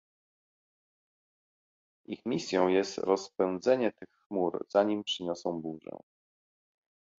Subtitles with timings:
[2.07, 5.97] Ich misją jest rozpędzenie tych chmur, zanim przyniosą burzę